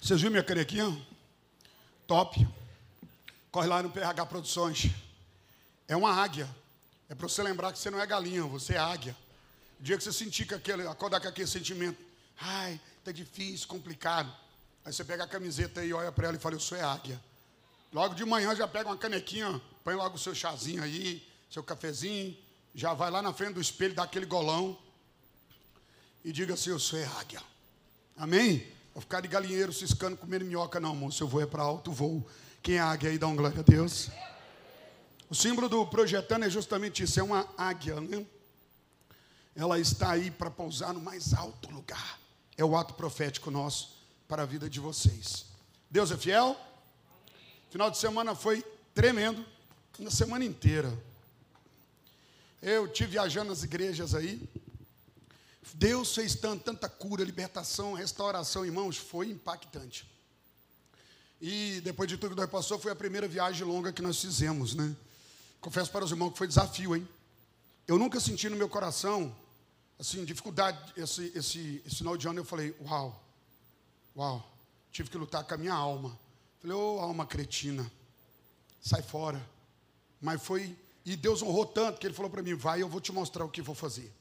[0.00, 1.06] Vocês viram minha canequinha?
[2.06, 2.48] Top.
[3.50, 4.90] Corre lá no PH Produções.
[5.86, 6.48] É uma águia.
[7.08, 9.14] É para você lembrar que você não é galinha, você é águia.
[9.78, 11.98] O dia que você sentir que aquele, acordar com aquele sentimento,
[12.40, 14.32] ai, tá difícil, complicado.
[14.84, 17.20] Aí você pega a camiseta e olha para ela e fala, eu sou é águia.
[17.92, 22.36] Logo de manhã já pega uma canequinha, põe logo o seu chazinho aí, seu cafezinho,
[22.74, 24.78] já vai lá na frente do espelho, dá aquele golão
[26.24, 27.42] e diga assim, eu sou é águia.
[28.16, 28.79] Amém?
[29.00, 31.22] Vou ficar de galinheiro ciscando, comendo minhoca, não, moço.
[31.22, 32.22] Eu vou é para alto voo.
[32.62, 34.10] Quem é águia aí, dá uma glória a Deus.
[35.30, 38.26] O símbolo do projetando é justamente isso, é uma águia, né?
[39.56, 42.20] Ela está aí para pousar no mais alto lugar.
[42.58, 43.96] É o ato profético nosso
[44.28, 45.46] para a vida de vocês.
[45.90, 46.54] Deus é fiel?
[47.70, 48.62] Final de semana foi
[48.94, 49.42] tremendo,
[49.98, 50.92] na semana inteira.
[52.60, 54.46] Eu tive viajando nas igrejas aí.
[55.74, 60.10] Deus fez tanto, tanta cura, libertação, restauração, irmãos, foi impactante.
[61.40, 64.74] E depois de tudo que nós passou, foi a primeira viagem longa que nós fizemos,
[64.74, 64.94] né?
[65.60, 67.06] Confesso para os irmãos que foi desafio, hein?
[67.86, 69.34] Eu nunca senti no meu coração,
[69.98, 73.22] assim, dificuldade, esse, esse, esse final de ano, eu falei, uau,
[74.16, 74.50] uau,
[74.92, 76.18] tive que lutar com a minha alma.
[76.60, 77.90] Falei, ô oh, alma cretina,
[78.80, 79.40] sai fora.
[80.20, 83.12] Mas foi, e Deus honrou tanto que Ele falou para mim, vai, eu vou te
[83.12, 84.12] mostrar o que vou fazer.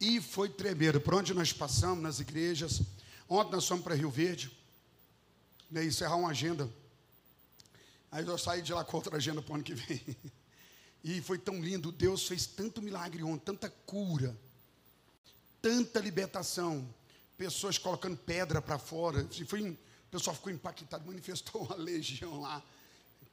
[0.00, 2.82] E foi tremendo, por onde nós passamos, nas igrejas.
[3.28, 4.50] Ontem nós fomos para Rio Verde,
[5.70, 6.68] né, encerrar uma agenda.
[8.10, 10.16] Aí eu saí de lá com outra agenda para o ano que vem.
[11.04, 14.36] E foi tão lindo, Deus fez tanto milagre ontem, tanta cura,
[15.62, 16.92] tanta libertação,
[17.36, 19.26] pessoas colocando pedra para fora.
[19.46, 19.78] Foi, o
[20.10, 22.62] pessoal ficou impactado, manifestou uma legião lá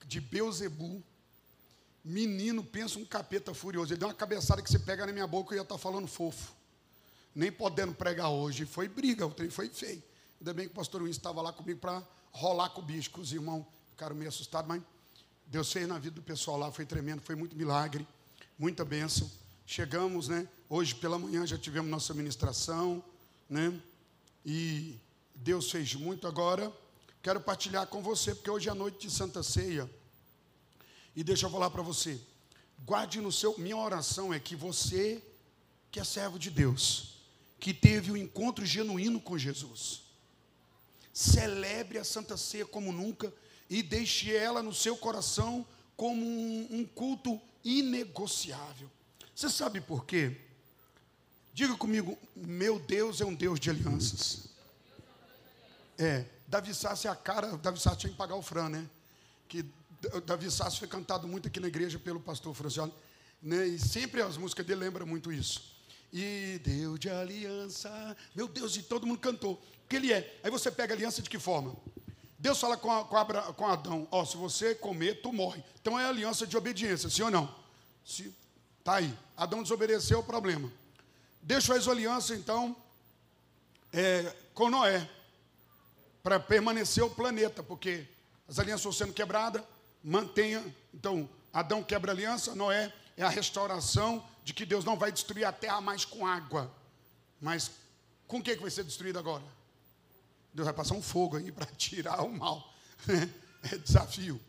[0.06, 1.04] de Beuzebu.
[2.08, 3.92] Menino, pensa um capeta furioso.
[3.92, 5.80] Ele deu uma cabeçada que você pega na minha boca e eu ia estar tá
[5.82, 6.54] falando fofo.
[7.34, 8.64] Nem podendo pregar hoje.
[8.64, 10.04] Foi briga, o trem foi feio.
[10.40, 13.20] Ainda bem que o pastor Luiz estava lá comigo para rolar com o bicho, que
[13.20, 14.84] os irmãos ficaram meio assustados, mas
[15.48, 18.08] Deus fez na vida do pessoal lá, foi tremendo, foi muito milagre,
[18.60, 19.30] muita bênção.
[19.66, 20.48] Chegamos, né?
[20.70, 23.04] Hoje pela manhã já tivemos nossa ministração,
[23.50, 23.74] né?
[24.46, 25.00] E
[25.34, 26.72] Deus fez muito agora.
[27.24, 29.90] Quero partilhar com você, porque hoje é a noite de Santa Ceia.
[31.16, 32.20] E deixa eu falar para você.
[32.86, 33.58] Guarde no seu.
[33.58, 35.24] Minha oração é que você,
[35.92, 37.20] que é servo de Deus,
[37.60, 40.04] que teve um encontro genuíno com Jesus,
[41.14, 43.34] celebre a Santa Ceia como nunca
[43.70, 45.66] e deixe ela no seu coração
[45.96, 48.92] como um, um culto inegociável.
[49.34, 50.38] Você sabe por quê?
[51.54, 54.50] Diga comigo, meu Deus é um Deus de alianças.
[55.98, 58.90] É, Davi Sassi é a cara, Davi Sassi tinha que pagar o Fran, né?
[59.48, 59.66] Que
[60.26, 62.94] Davi Sassi foi cantado muito aqui na igreja pelo pastor Francione,
[63.42, 63.68] né?
[63.68, 65.76] E sempre as músicas dele lembram muito isso.
[66.12, 69.54] E Deus de aliança, meu Deus, e todo mundo cantou.
[69.54, 70.40] O que ele é?
[70.44, 71.76] Aí você pega a aliança de que forma?
[72.38, 75.64] Deus fala com, a, com, Abra, com Adão: Ó, se você comer, tu morre.
[75.82, 77.54] Então é aliança de obediência, sim ou não?
[78.06, 78.34] Se,
[78.84, 79.14] tá aí.
[79.36, 80.72] Adão desobedeceu problema.
[81.42, 82.76] Deus faz aliança, então,
[83.92, 85.08] é, com Noé,
[86.24, 88.08] para permanecer o planeta, porque
[88.48, 89.62] as alianças estão sendo quebradas,
[90.06, 90.64] mantenha.
[90.94, 95.52] Então, Adão quebra aliança, Noé é a restauração de que Deus não vai destruir a
[95.52, 96.72] terra mais com água.
[97.42, 97.72] Mas
[98.28, 99.44] com o que vai ser destruído agora?
[100.54, 102.74] Deus vai passar um fogo aí para tirar o mal.
[103.72, 104.40] é desafio.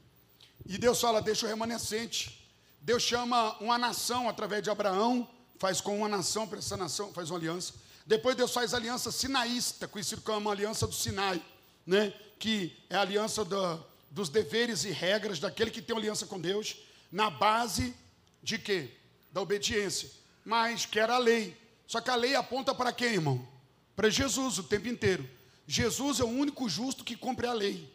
[0.66, 2.47] E Deus fala: deixa o remanescente.
[2.83, 5.28] Deus chama uma nação através de Abraão,
[5.59, 7.75] faz com uma nação para essa nação, faz uma aliança.
[8.06, 11.43] Depois Deus faz a aliança sinaísta, conhecido como a aliança do Sinai,
[11.84, 12.15] né?
[12.39, 16.77] que é a aliança do, dos deveres e regras daquele que tem aliança com Deus,
[17.11, 17.94] na base
[18.43, 18.91] de quê?
[19.33, 20.11] Da obediência.
[20.44, 21.56] Mas que era a lei.
[21.87, 23.47] Só que a lei aponta para quem, irmão?
[23.95, 25.28] Para Jesus o tempo inteiro.
[25.66, 27.93] Jesus é o único justo que cumpre a lei.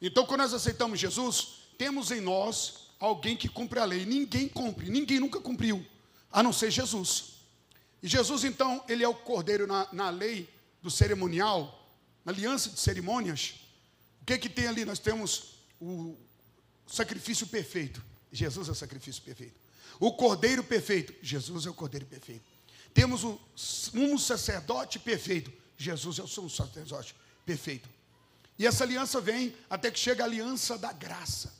[0.00, 4.04] Então, quando nós aceitamos Jesus, temos em nós alguém que cumpre a lei.
[4.04, 5.84] Ninguém cumpre, ninguém nunca cumpriu,
[6.30, 7.40] a não ser Jesus.
[8.02, 10.48] E Jesus, então, ele é o cordeiro na, na lei
[10.82, 11.86] do cerimonial,
[12.24, 13.54] na aliança de cerimônias.
[14.30, 14.84] Que, que tem ali?
[14.84, 16.16] Nós temos o
[16.86, 18.00] sacrifício perfeito.
[18.30, 19.58] Jesus é o sacrifício perfeito.
[19.98, 21.12] O cordeiro perfeito.
[21.20, 22.44] Jesus é o cordeiro perfeito.
[22.94, 23.40] Temos o
[23.92, 25.52] um sacerdote perfeito.
[25.76, 27.88] Jesus é o sumo sacerdote perfeito.
[28.56, 31.52] E essa aliança vem até que chega a aliança da graça.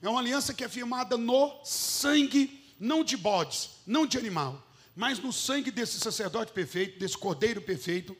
[0.00, 4.64] É uma aliança que é firmada no sangue, não de bodes, não de animal,
[4.94, 8.16] mas no sangue desse sacerdote perfeito, desse cordeiro perfeito,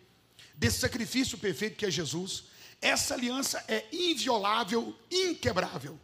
[0.57, 2.51] desse sacrifício perfeito que é Jesus.
[2.83, 5.99] Essa aliança é inviolável, inquebrável.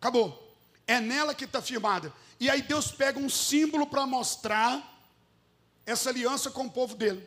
[0.00, 0.58] Acabou.
[0.86, 2.12] É nela que está firmada.
[2.40, 5.00] E aí Deus pega um símbolo para mostrar
[5.86, 7.26] essa aliança com o povo dele.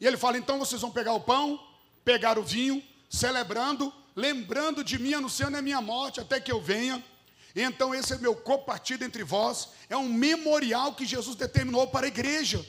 [0.00, 1.62] E ele fala: então vocês vão pegar o pão,
[2.02, 7.04] pegar o vinho, celebrando, lembrando de mim, anunciando a minha morte até que eu venha.
[7.54, 12.06] Então, esse é meu corpo partido entre vós, é um memorial que Jesus determinou para
[12.06, 12.64] a igreja.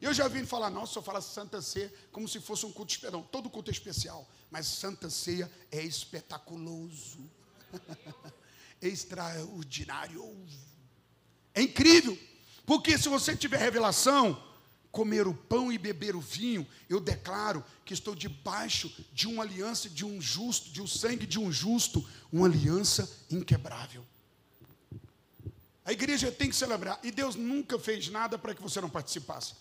[0.00, 3.22] Eu já vi falar, nossa, eu falo Santa Ceia como se fosse um culto especial.
[3.30, 7.30] Todo culto é especial, mas Santa Ceia é espetaculoso,
[8.80, 10.24] é extraordinário,
[11.54, 12.18] é incrível,
[12.64, 14.42] porque se você tiver revelação,
[14.90, 19.88] comer o pão e beber o vinho, eu declaro que estou debaixo de uma aliança
[19.88, 24.04] de um justo, de um sangue de um justo, uma aliança inquebrável.
[25.84, 29.54] A igreja tem que celebrar, e Deus nunca fez nada para que você não participasse.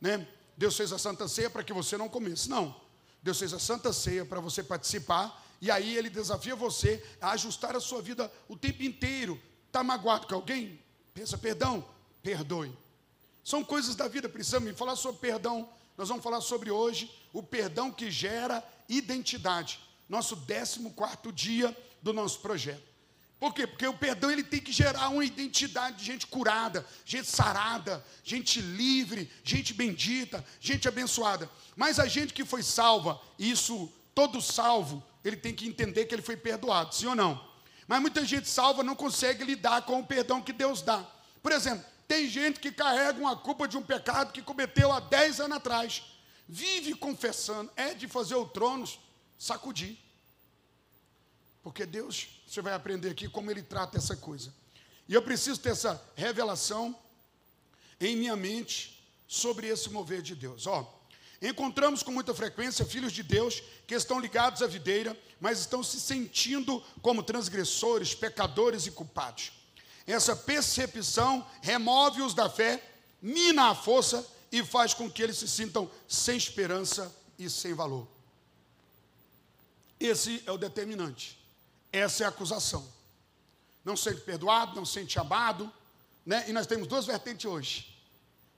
[0.00, 0.26] Né?
[0.56, 2.48] Deus fez a Santa Ceia para que você não comesse.
[2.48, 2.74] Não.
[3.22, 7.74] Deus fez a Santa Ceia para você participar, e aí ele desafia você a ajustar
[7.74, 9.40] a sua vida o tempo inteiro.
[9.66, 10.80] Está magoado com alguém?
[11.12, 11.84] Pensa, perdão,
[12.22, 12.72] perdoe.
[13.44, 15.68] São coisas da vida, precisamos falar sobre perdão.
[15.96, 19.80] Nós vamos falar sobre hoje o perdão que gera identidade.
[20.08, 22.87] Nosso 14 quarto dia do nosso projeto.
[23.38, 23.66] Por quê?
[23.66, 28.60] Porque o perdão ele tem que gerar uma identidade de gente curada, gente sarada, gente
[28.60, 31.48] livre, gente bendita, gente abençoada.
[31.76, 36.22] Mas a gente que foi salva, isso, todo salvo, ele tem que entender que ele
[36.22, 37.48] foi perdoado, sim ou não?
[37.86, 41.06] Mas muita gente salva não consegue lidar com o perdão que Deus dá.
[41.40, 45.40] Por exemplo, tem gente que carrega uma culpa de um pecado que cometeu há 10
[45.40, 46.02] anos atrás.
[46.48, 48.88] Vive confessando, é de fazer o trono
[49.38, 49.96] sacudir.
[51.62, 54.52] Porque Deus, você vai aprender aqui como Ele trata essa coisa.
[55.06, 56.98] E eu preciso ter essa revelação
[58.00, 60.66] em minha mente sobre esse mover de Deus.
[60.66, 60.98] Ó,
[61.42, 66.00] encontramos com muita frequência filhos de Deus que estão ligados à videira, mas estão se
[66.00, 69.52] sentindo como transgressores, pecadores e culpados.
[70.06, 72.82] Essa percepção remove-os da fé,
[73.20, 78.08] mina a força e faz com que eles se sintam sem esperança e sem valor.
[80.00, 81.37] Esse é o determinante.
[81.92, 82.86] Essa é a acusação.
[83.84, 85.72] Não sente perdoado, não sente amado,
[86.24, 86.44] né?
[86.48, 87.96] E nós temos duas vertentes hoje,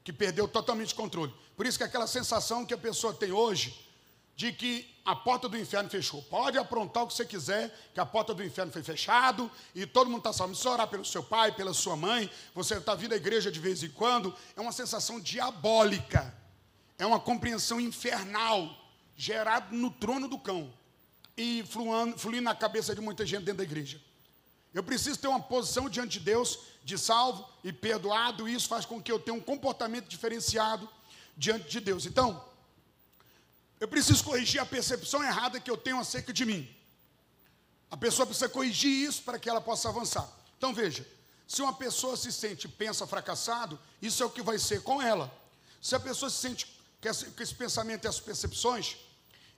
[0.02, 1.32] que perdeu totalmente o controle.
[1.56, 3.88] Por isso que aquela sensação que a pessoa tem hoje,
[4.34, 6.22] de que a porta do inferno fechou.
[6.22, 10.08] Pode aprontar o que você quiser, que a porta do inferno foi fechado e todo
[10.08, 10.54] mundo está salvo.
[10.54, 13.82] Se orar pelo seu pai, pela sua mãe, você está vindo à igreja de vez
[13.82, 16.34] em quando, é uma sensação diabólica,
[16.98, 18.74] é uma compreensão infernal,
[19.16, 20.72] gerada no trono do cão
[21.40, 23.98] e fluindo, fluindo na cabeça de muita gente dentro da igreja.
[24.74, 28.84] Eu preciso ter uma posição diante de Deus de salvo e perdoado, e isso faz
[28.84, 30.86] com que eu tenha um comportamento diferenciado
[31.34, 32.04] diante de Deus.
[32.04, 32.44] Então,
[33.80, 36.68] eu preciso corrigir a percepção errada que eu tenho acerca de mim.
[37.90, 40.28] A pessoa precisa corrigir isso para que ela possa avançar.
[40.58, 41.06] Então veja,
[41.48, 45.32] se uma pessoa se sente pensa fracassado, isso é o que vai ser com ela.
[45.80, 46.66] Se a pessoa se sente
[47.00, 48.96] com esse pensamento e essas percepções,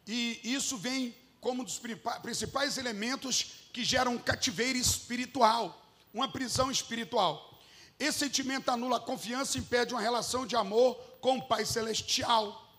[0.06, 1.80] e isso vem como um dos
[2.22, 5.84] principais elementos que geram um cativeiro espiritual,
[6.14, 7.60] uma prisão espiritual.
[7.98, 12.72] Esse sentimento anula a confiança e impede uma relação de amor com o Pai Celestial.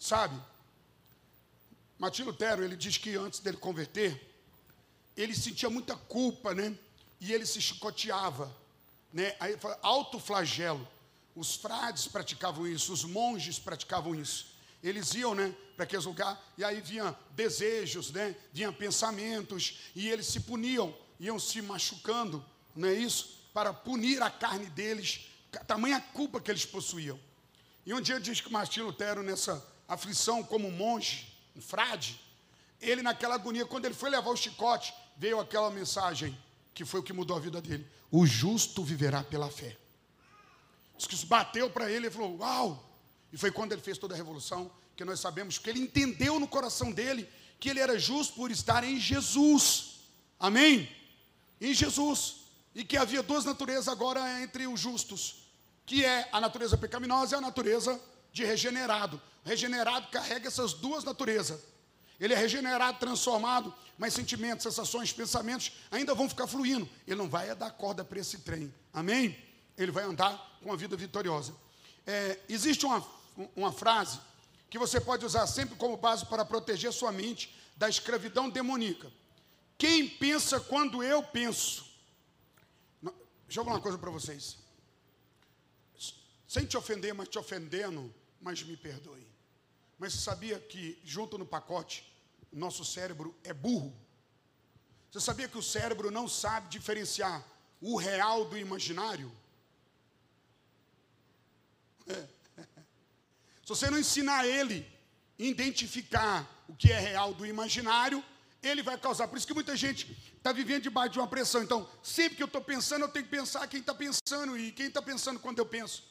[0.00, 0.36] Sabe?
[1.96, 4.20] Martim Lutero, ele diz que antes dele converter,
[5.16, 6.76] ele sentia muita culpa, né?
[7.20, 8.52] E ele se chicoteava,
[9.12, 9.36] né?
[9.38, 10.88] Aí alto flagelo.
[11.36, 14.51] Os frades praticavam isso, os monges praticavam isso.
[14.82, 18.34] Eles iam, né, para aqueles lugares, e aí vinha desejos, né?
[18.52, 23.40] Vinha pensamentos, e eles se puniam, iam se machucando, não é isso?
[23.54, 25.28] Para punir a carne deles,
[25.66, 27.18] tamanha culpa que eles possuíam.
[27.84, 32.20] E um dia diz que Martim Lutero, nessa aflição como monge, um frade,
[32.80, 36.36] ele naquela agonia, quando ele foi levar o chicote, veio aquela mensagem
[36.74, 39.76] que foi o que mudou a vida dele: o justo viverá pela fé.
[40.98, 42.91] Isso bateu para ele e falou: Uau!
[43.32, 46.46] E foi quando ele fez toda a revolução, que nós sabemos que ele entendeu no
[46.46, 50.00] coração dele que ele era justo por estar em Jesus.
[50.38, 50.90] Amém?
[51.60, 52.38] Em Jesus.
[52.74, 55.46] E que havia duas naturezas agora entre os justos,
[55.86, 58.00] que é a natureza pecaminosa e a natureza
[58.32, 59.22] de regenerado.
[59.44, 61.60] Regenerado carrega essas duas naturezas.
[62.18, 66.88] Ele é regenerado, transformado, mas sentimentos, sensações, pensamentos ainda vão ficar fluindo.
[67.06, 68.74] Ele não vai dar corda para esse trem.
[68.92, 69.38] Amém?
[69.78, 71.54] Ele vai andar com a vida vitoriosa.
[72.04, 73.06] É, existe uma,
[73.56, 74.20] uma frase
[74.68, 79.12] que você pode usar sempre como base para proteger sua mente da escravidão demoníaca.
[79.76, 81.84] Quem pensa quando eu penso?
[83.02, 84.56] Deixa eu falar uma coisa para vocês.
[86.48, 89.26] Sem te ofender, mas te ofendendo, mas me perdoe.
[89.98, 92.10] Mas você sabia que, junto no pacote,
[92.52, 93.94] nosso cérebro é burro?
[95.10, 97.44] Você sabia que o cérebro não sabe diferenciar
[97.80, 99.30] o real do imaginário?
[102.06, 102.41] É.
[103.62, 104.90] Se você não ensinar ele
[105.38, 108.22] identificar o que é real do imaginário,
[108.62, 109.28] ele vai causar.
[109.28, 111.62] Por isso que muita gente está vivendo debaixo de uma pressão.
[111.62, 114.86] Então, sempre que eu estou pensando, eu tenho que pensar quem está pensando e quem
[114.86, 116.04] está pensando quando eu penso.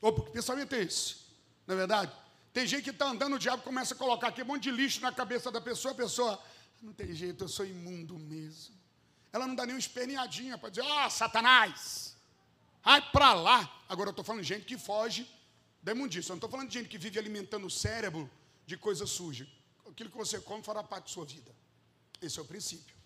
[0.00, 1.16] Opa, que pensamento é esse?
[1.66, 2.12] Não é verdade?
[2.52, 5.00] Tem gente que está andando, o diabo começa a colocar aqui um monte de lixo
[5.00, 6.42] na cabeça da pessoa, a pessoa,
[6.82, 8.74] não tem jeito, eu sou imundo mesmo.
[9.32, 12.16] Ela não dá nem uma esperneadinha para dizer, ah, oh, Satanás,
[12.84, 13.82] vai para lá.
[13.88, 15.28] Agora eu estou falando de gente que foge
[15.84, 16.30] da imundícia.
[16.30, 18.28] Eu não estou falando de gente que vive alimentando o cérebro
[18.66, 19.46] de coisa suja.
[19.86, 21.54] Aquilo que você come fará parte da sua vida.
[22.22, 22.96] Esse é o princípio.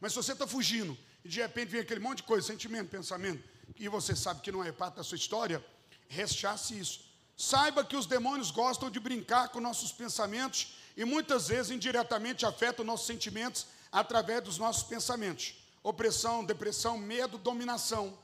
[0.00, 3.42] Mas se você está fugindo e de repente vem aquele monte de coisa, sentimento, pensamento,
[3.76, 5.62] e você sabe que não é parte da sua história,
[6.08, 7.00] rechace isso.
[7.36, 12.84] Saiba que os demônios gostam de brincar com nossos pensamentos e muitas vezes indiretamente afetam
[12.84, 15.56] nossos sentimentos através dos nossos pensamentos.
[15.82, 18.16] Opressão, depressão, medo, dominação.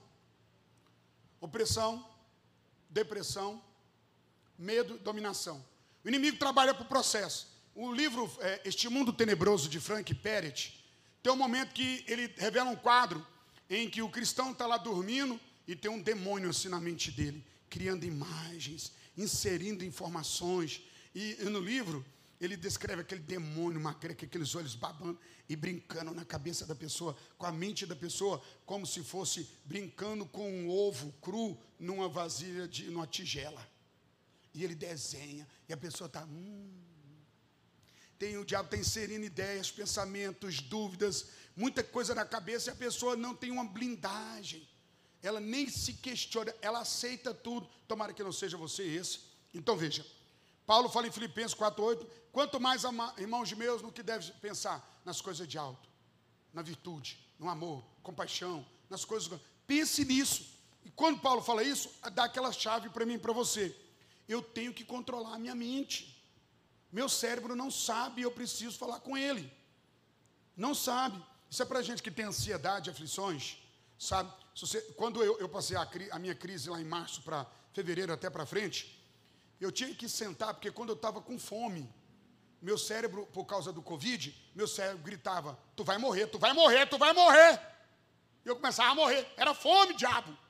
[1.41, 2.09] Opressão,
[2.89, 3.61] depressão,
[4.59, 5.65] medo, dominação.
[6.05, 7.49] O inimigo trabalha para o processo.
[7.75, 10.73] O livro é, Este Mundo Tenebroso de Frank Perret
[11.23, 13.27] tem um momento que ele revela um quadro
[13.69, 17.45] em que o cristão está lá dormindo e tem um demônio assim na mente dele,
[17.69, 20.83] criando imagens, inserindo informações.
[21.15, 22.05] E, e no livro
[22.41, 25.19] ele descreve aquele demônio macreca, aqueles olhos babando
[25.49, 30.27] e brincando na cabeça da pessoa, com a mente da pessoa, como se fosse brincando
[30.27, 33.67] com um ovo cru numa vasilha, de, numa tigela.
[34.55, 36.25] E ele desenha, e a pessoa está.
[36.25, 36.71] Hum.
[38.17, 43.17] Tem, o diabo está inserindo ideias, pensamentos, dúvidas, muita coisa na cabeça, e a pessoa
[43.17, 44.67] não tem uma blindagem.
[45.21, 47.69] Ela nem se questiona, ela aceita tudo.
[47.89, 49.21] Tomara que não seja você esse.
[49.53, 50.07] Então veja,
[50.65, 52.83] Paulo fala em Filipenses 4,8: quanto mais
[53.19, 55.89] irmãos de meus no que deve pensar, nas coisas de alto,
[56.53, 59.41] na virtude, no amor, compaixão, nas coisas.
[59.67, 60.55] Pense nisso.
[60.85, 63.75] E quando Paulo fala isso, dá aquela chave para mim e para você
[64.29, 66.23] eu tenho que controlar a minha mente.
[66.91, 69.53] Meu cérebro não sabe, eu preciso falar com ele.
[70.57, 71.23] Não sabe.
[71.51, 73.59] Isso é para gente que tem ansiedade, aflições,
[73.99, 74.33] sabe?
[74.57, 78.31] Você, quando eu, eu passei a, a, minha crise lá em março para fevereiro até
[78.31, 79.03] para frente,
[79.61, 81.93] eu tinha que sentar, porque quando eu estava com fome,
[82.63, 86.87] meu cérebro, por causa do Covid, meu cérebro gritava: Tu vai morrer, tu vai morrer,
[86.87, 87.61] tu vai morrer.
[88.45, 89.27] E eu começava a morrer.
[89.37, 90.44] Era fome, diabo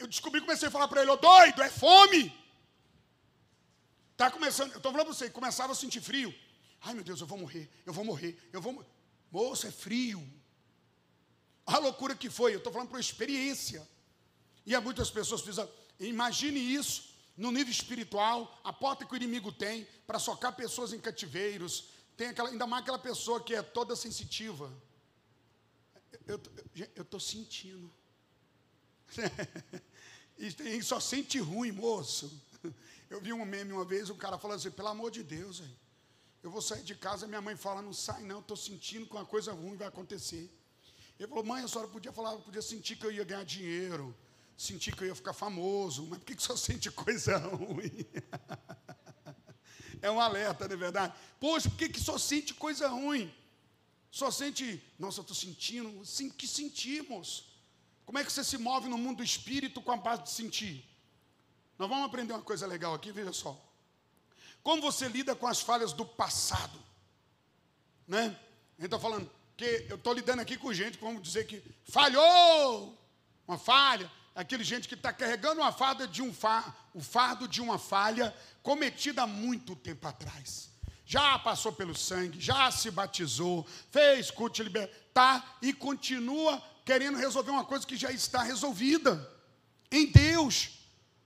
[0.00, 2.34] eu descobri, comecei a falar para ele, ô doido, é fome.
[4.16, 6.34] Tá começando, eu estou falando para você, começava a sentir frio.
[6.80, 8.84] Ai meu Deus, eu vou morrer, eu vou morrer, eu vou
[9.30, 10.26] Moço, é frio.
[11.64, 13.86] A loucura que foi, eu estou falando por experiência.
[14.66, 15.70] E há muitas pessoas precisam.
[16.00, 20.98] Imagine isso no nível espiritual, a porta que o inimigo tem para socar pessoas em
[20.98, 21.90] cativeiros.
[22.16, 24.72] Tem aquela, ainda mais aquela pessoa que é toda sensitiva.
[26.26, 27.90] Eu estou sentindo.
[30.40, 32.32] E só sente ruim, moço.
[33.10, 35.62] Eu vi um meme uma vez, um cara falando assim, pelo amor de Deus,
[36.42, 39.26] eu vou sair de casa, minha mãe fala, não sai não, estou sentindo que uma
[39.26, 40.50] coisa ruim vai acontecer.
[41.18, 44.16] Ele falou, mãe, a senhora podia falar, podia sentir que eu ia ganhar dinheiro,
[44.56, 48.06] sentir que eu ia ficar famoso, mas por que, que só sente coisa ruim?
[50.00, 51.14] é um alerta, não é verdade?
[51.38, 53.30] Poxa, por que, que só sente coisa ruim?
[54.10, 57.49] Só sente, nossa, eu estou sentindo, sim, que sentimos.
[58.10, 60.84] Como é que você se move no mundo do espírito com a base de sentir?
[61.78, 63.56] Nós vamos aprender uma coisa legal aqui, veja só.
[64.64, 66.76] Como você lida com as falhas do passado?
[68.08, 68.36] Né?
[68.76, 73.00] A gente está falando que eu estou lidando aqui com gente, vamos dizer que falhou,
[73.46, 77.60] uma falha, aquele gente que está carregando uma farda de um fa, o fardo de
[77.60, 80.68] uma falha cometida há muito tempo atrás.
[81.06, 86.60] Já passou pelo sangue, já se batizou, fez culto libertar e continua
[86.90, 89.24] querendo resolver uma coisa que já está resolvida
[89.92, 90.70] em Deus.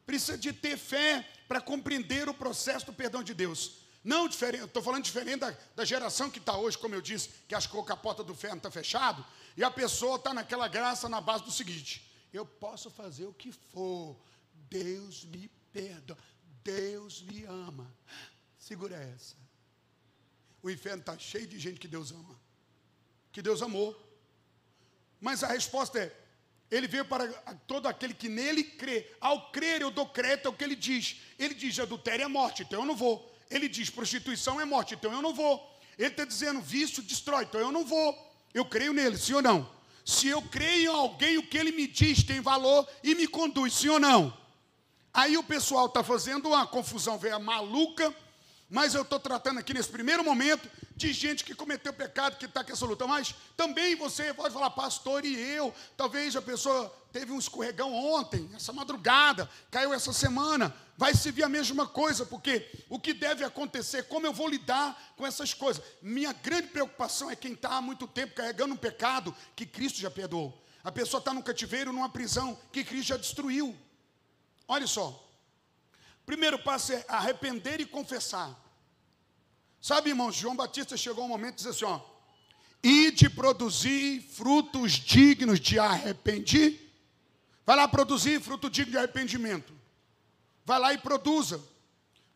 [0.05, 3.79] Precisa de ter fé para compreender o processo do perdão de Deus.
[4.05, 7.55] Não diferente, estou falando diferente da, da geração que está hoje, como eu disse, que
[7.55, 9.25] achou que a porta do ferro está fechado,
[9.57, 13.51] e a pessoa está naquela graça na base do seguinte: eu posso fazer o que
[13.51, 14.21] for,
[14.69, 16.19] Deus me perdoa,
[16.63, 17.91] Deus me ama.
[18.59, 19.35] Segura essa.
[20.63, 22.39] O inferno está cheio de gente que Deus ama,
[23.33, 24.04] que Deus amou.
[25.25, 26.13] Mas a resposta é:
[26.71, 27.27] ele veio para
[27.67, 29.11] todo aquele que nele crê.
[29.19, 31.17] Ao crer, eu dou crédito ao que ele diz.
[31.39, 33.35] Ele diz: adultério é morte, então eu não vou.
[33.51, 35.81] Ele diz: prostituição é morte, então eu não vou.
[35.99, 38.15] Ele está dizendo: vício destrói, então eu não vou.
[38.53, 39.67] Eu creio nele, sim ou não?
[40.05, 43.73] Se eu creio em alguém, o que ele me diz tem valor e me conduz,
[43.73, 44.37] sim ou não?
[45.15, 48.15] Aí o pessoal está fazendo uma confusão velha maluca,
[48.69, 52.65] mas eu estou tratando aqui nesse primeiro momento de gente que cometeu pecado, que está
[52.65, 55.75] com essa luta, mas também você pode falar, pastor, e eu?
[55.97, 61.45] Talvez a pessoa teve um escorregão ontem, essa madrugada, caiu essa semana, vai se vir
[61.45, 65.83] a mesma coisa, porque o que deve acontecer, como eu vou lidar com essas coisas?
[66.01, 70.11] Minha grande preocupação é quem está há muito tempo carregando um pecado que Cristo já
[70.11, 70.63] perdoou.
[70.83, 73.77] A pessoa está num cativeiro, numa prisão que Cristo já destruiu.
[74.67, 75.21] Olha só.
[76.25, 78.59] Primeiro passo é arrepender e confessar.
[79.81, 82.01] Sabe, irmãos, João Batista chegou um momento e disse assim: ó,
[82.83, 86.85] e de produzir frutos dignos de arrependimento.
[87.65, 89.73] Vai lá produzir fruto digno de arrependimento.
[90.67, 91.63] Vai lá e produza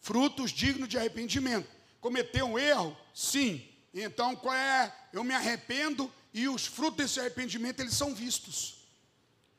[0.00, 1.68] frutos dignos de arrependimento.
[2.00, 2.97] Cometeu um erro?
[3.14, 3.66] Sim.
[3.92, 4.95] Então qual é?
[5.12, 8.87] Eu me arrependo e os frutos desse arrependimento eles são vistos.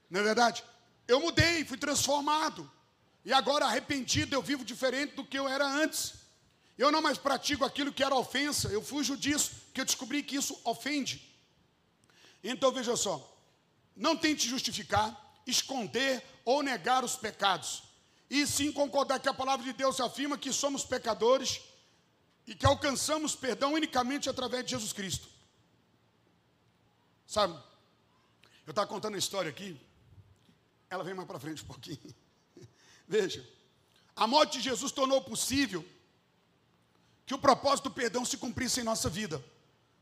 [0.09, 0.63] Não é verdade?
[1.07, 2.69] Eu mudei, fui transformado.
[3.29, 6.15] E agora arrependido eu vivo diferente do que eu era antes.
[6.75, 10.35] Eu não mais pratico aquilo que era ofensa, eu fujo disso, porque eu descobri que
[10.35, 11.31] isso ofende.
[12.43, 13.15] Então veja só,
[13.95, 15.07] não tente justificar,
[15.45, 17.83] esconder ou negar os pecados.
[18.27, 21.61] E sim concordar que a palavra de Deus afirma que somos pecadores
[22.47, 25.27] e que alcançamos perdão unicamente através de Jesus Cristo.
[27.27, 27.53] Sabe,
[28.65, 29.79] eu estava contando a história aqui,
[30.89, 32.15] ela vem mais para frente um pouquinho.
[33.09, 33.43] Veja,
[34.15, 35.83] a morte de Jesus tornou possível
[37.25, 39.43] que o propósito do perdão se cumprisse em nossa vida.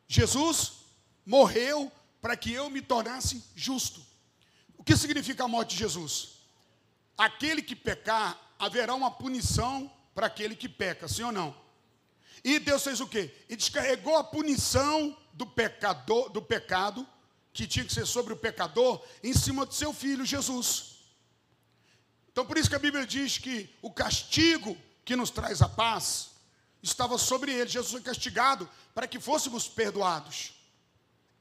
[0.09, 0.73] Jesus
[1.25, 1.89] morreu
[2.21, 4.05] para que eu me tornasse justo.
[4.77, 6.39] O que significa a morte de Jesus?
[7.17, 11.55] Aquele que pecar, haverá uma punição para aquele que peca, sim ou não?
[12.43, 13.33] E Deus fez o quê?
[13.47, 17.07] E descarregou a punição do pecador, do pecado
[17.53, 20.96] que tinha que ser sobre o pecador, em cima de seu filho Jesus.
[22.37, 26.33] Então, por isso que a Bíblia diz que o castigo que nos traz a paz
[26.83, 27.67] estava sobre ele.
[27.67, 30.53] Jesus foi castigado para que fôssemos perdoados.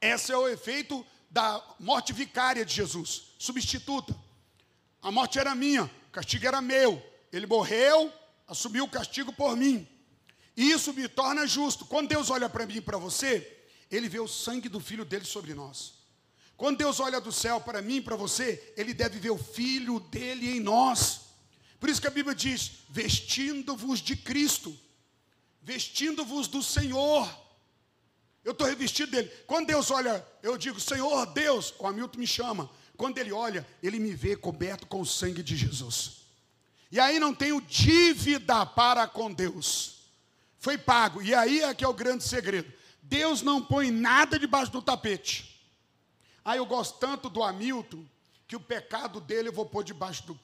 [0.01, 4.19] Esse é o efeito da morte vicária de Jesus, substituta.
[4.99, 6.99] A morte era minha, o castigo era meu.
[7.31, 8.11] Ele morreu,
[8.47, 9.87] assumiu o castigo por mim.
[10.55, 11.85] E isso me torna justo.
[11.85, 15.25] Quando Deus olha para mim e para você, ele vê o sangue do filho dele
[15.25, 15.96] sobre nós.
[16.57, 20.57] Quando Deus olha do céu para mim para você, Ele deve ver o Filho dele
[20.57, 21.21] em nós.
[21.79, 24.75] Por isso que a Bíblia diz: vestindo-vos de Cristo,
[25.61, 27.29] vestindo-vos do Senhor.
[28.43, 29.29] Eu estou revestido dele.
[29.45, 32.69] Quando Deus olha, eu digo, Senhor Deus, o Hamilton me chama.
[32.95, 36.21] Quando ele olha, ele me vê coberto com o sangue de Jesus.
[36.89, 39.97] E aí não tenho dívida para com Deus.
[40.57, 41.21] Foi pago.
[41.21, 42.71] E aí é que é o grande segredo.
[43.03, 45.56] Deus não põe nada debaixo do tapete.
[46.47, 48.05] Ah, eu gosto tanto do Hamilton
[48.47, 50.39] que o pecado dele eu vou pôr debaixo do.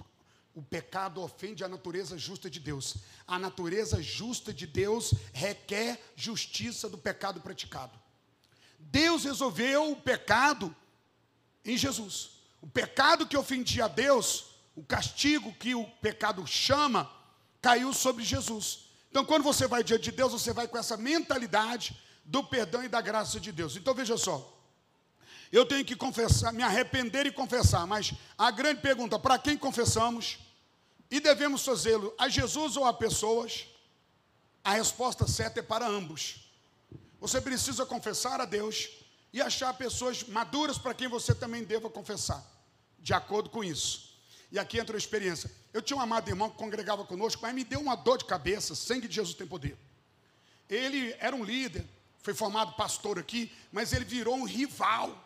[0.53, 2.95] O pecado ofende a natureza justa de Deus.
[3.25, 7.97] A natureza justa de Deus requer justiça do pecado praticado.
[8.77, 10.75] Deus resolveu o pecado
[11.63, 12.31] em Jesus.
[12.61, 17.09] O pecado que ofendia a Deus, o castigo que o pecado chama,
[17.61, 18.89] caiu sobre Jesus.
[19.09, 22.89] Então, quando você vai diante de Deus, você vai com essa mentalidade do perdão e
[22.89, 23.77] da graça de Deus.
[23.77, 24.53] Então, veja só
[25.53, 27.85] eu tenho que confessar, me arrepender e confessar.
[27.85, 30.39] Mas a grande pergunta: para quem confessamos?
[31.11, 33.67] E devemos fazê-lo a Jesus ou a pessoas?
[34.63, 36.49] A resposta certa é para ambos.
[37.19, 38.89] Você precisa confessar a Deus
[39.31, 42.43] e achar pessoas maduras para quem você também deva confessar,
[42.97, 44.11] de acordo com isso.
[44.51, 45.51] E aqui entra a experiência.
[45.71, 48.73] Eu tinha um amado irmão que congregava conosco, mas me deu uma dor de cabeça.
[48.73, 49.77] Sangue de Jesus tem poder.
[50.67, 51.85] Ele era um líder,
[52.23, 55.22] foi formado pastor aqui, mas ele virou um rival.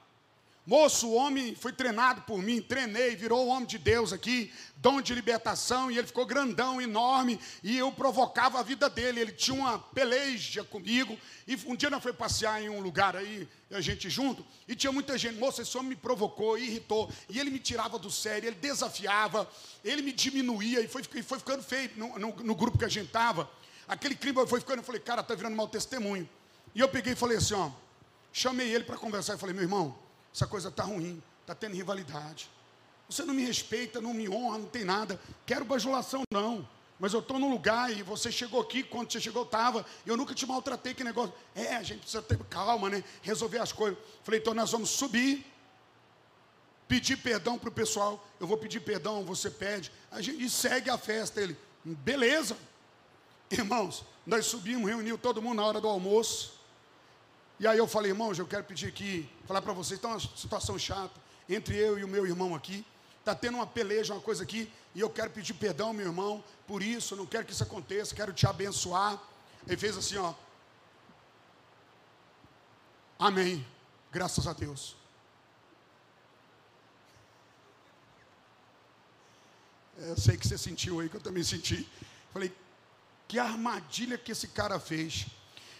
[0.67, 4.99] Moço, o homem foi treinado por mim, treinei, virou o homem de Deus aqui, dom
[4.99, 9.21] de libertação, e ele ficou grandão, enorme, e eu provocava a vida dele.
[9.21, 13.47] Ele tinha uma peleja comigo, e um dia nós foi passear em um lugar aí,
[13.71, 15.39] a gente junto, e tinha muita gente.
[15.39, 19.49] Moço, esse homem me provocou, irritou, e ele me tirava do sério, ele desafiava,
[19.85, 23.07] ele me diminuía, e foi, foi ficando feio no, no, no grupo que a gente
[23.07, 23.49] estava.
[23.87, 26.29] Aquele clima foi ficando, eu falei, cara, está virando mau testemunho.
[26.75, 27.71] E eu peguei e falei assim, ó,
[28.33, 30.06] chamei ele para conversar, e falei, meu irmão,
[30.37, 32.47] essa coisa está ruim, está tendo rivalidade.
[33.09, 35.19] Você não me respeita, não me honra, não tem nada.
[35.47, 36.67] Quero bajulação, não.
[36.99, 39.83] Mas eu estou num lugar e você chegou aqui, quando você chegou, estava.
[40.05, 41.33] Eu nunca te maltratei, que negócio.
[41.55, 43.03] É, a gente precisa ter calma, né?
[43.23, 43.97] Resolver as coisas.
[44.23, 45.43] Falei, então nós vamos subir,
[46.87, 48.23] pedir perdão para o pessoal.
[48.39, 49.91] Eu vou pedir perdão, você pede.
[50.11, 51.41] A gente segue a festa.
[51.41, 52.55] Ele, beleza.
[53.49, 56.56] Irmãos, nós subimos, reunimos todo mundo na hora do almoço.
[57.59, 60.77] E aí eu falei, irmãos, eu quero pedir aqui, falar para vocês, está uma situação
[60.77, 62.85] chata entre eu e o meu irmão aqui.
[63.19, 66.81] Está tendo uma peleja, uma coisa aqui, e eu quero pedir perdão, meu irmão, por
[66.81, 69.21] isso, não quero que isso aconteça, quero te abençoar.
[69.65, 70.33] Ele fez assim, ó.
[73.19, 73.65] Amém.
[74.11, 74.95] Graças a Deus.
[79.97, 81.89] Eu sei que você sentiu aí, que eu também senti.
[82.31, 82.55] Falei,
[83.27, 85.25] que armadilha que esse cara fez.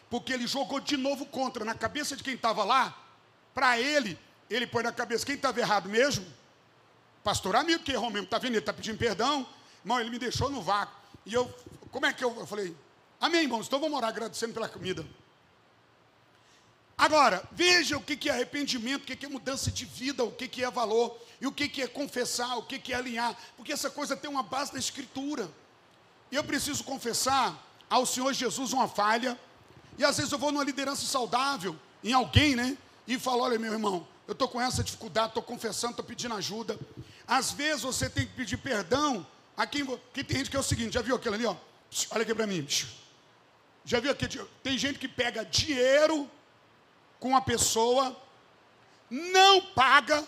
[0.10, 2.98] Porque ele jogou de novo contra, na cabeça de quem estava lá,
[3.54, 4.18] para ele,
[4.50, 6.26] ele põe na cabeça, quem estava errado mesmo?
[7.24, 8.52] Pastor amigo, que errou mesmo, está vendo?
[8.52, 9.46] Ele está pedindo perdão.
[9.84, 10.96] Irmão, ele me deixou no vácuo.
[11.26, 11.54] E eu,
[11.92, 12.76] como é que eu, eu falei,
[13.20, 15.06] amém, irmãos, então vamos orar agradecendo pela comida.
[16.98, 20.72] Agora, veja o que é arrependimento, o que é mudança de vida, o que é
[20.72, 24.42] valor, e o que é confessar, o que é alinhar, porque essa coisa tem uma
[24.42, 25.48] base na Escritura.
[26.32, 27.56] E eu preciso confessar
[27.90, 29.40] ao Senhor Jesus uma falha,
[29.98, 32.78] e às vezes eu vou numa liderança saudável, em alguém, né?
[33.08, 36.78] E falo: olha, meu irmão, eu estou com essa dificuldade, estou confessando, estou pedindo ajuda.
[37.28, 39.86] Às vezes você tem que pedir perdão a quem.
[40.14, 41.56] Que tem gente que é o seguinte: já viu aquilo ali, ó?
[42.12, 42.68] Olha aqui para mim.
[43.86, 44.28] Já viu aqui?
[44.62, 46.30] Tem gente que pega dinheiro
[47.20, 48.16] com a pessoa,
[49.10, 50.24] não paga,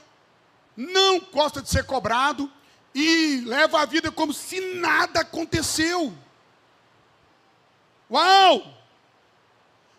[0.76, 2.50] não gosta de ser cobrado
[2.96, 6.14] e leva a vida como se nada aconteceu.
[8.10, 8.79] Uau!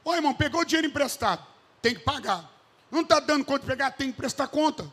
[0.05, 1.45] Ô irmão, pegou dinheiro emprestado,
[1.83, 2.51] tem que pagar.
[2.91, 4.91] Não está dando conta de pegar, tem que prestar conta.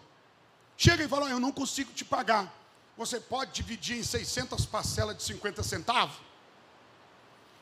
[0.78, 2.54] Chega e fala: Eu não consigo te pagar.
[2.98, 6.15] Você pode dividir em 600 parcelas de 50 centavos?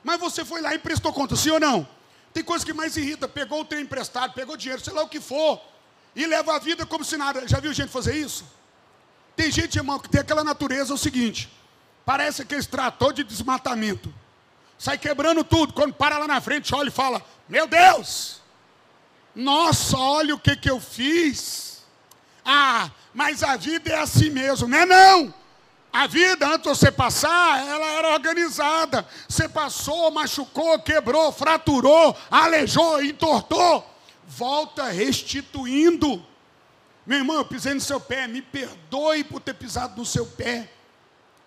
[0.04, 1.88] Mas você foi lá e prestou conta, sim ou não?
[2.34, 3.28] Tem coisa que mais irrita.
[3.28, 5.62] Pegou o trem emprestado, pegou dinheiro, sei lá o que for,
[6.16, 7.48] e leva a vida como se nada.
[7.48, 8.46] Já viu gente fazer isso?
[9.36, 11.50] Tem gente, irmão, que tem aquela natureza, é o seguinte:
[12.06, 14.14] parece aquele trator de desmatamento.
[14.78, 15.74] Sai quebrando tudo.
[15.74, 18.42] Quando para lá na frente, olha e fala: Meu Deus!
[19.34, 21.84] Nossa, olha o que, que eu fiz.
[22.44, 25.34] Ah, mas a vida é assim mesmo, não é não?
[25.92, 29.08] A vida, antes de você passar, ela era organizada.
[29.28, 33.90] Você passou, machucou, quebrou, fraturou, aleijou, entortou.
[34.28, 36.22] Volta restituindo.
[37.06, 40.70] Meu irmão, eu pisei no seu pé, me perdoe por ter pisado no seu pé.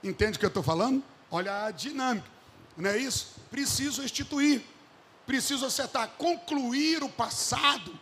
[0.02, 1.02] Entende o que eu estou falando?
[1.30, 2.26] Olha a dinâmica,
[2.78, 3.34] não é isso?
[3.50, 4.62] Preciso restituir,
[5.26, 6.08] preciso acertar.
[6.16, 7.98] Concluir o passado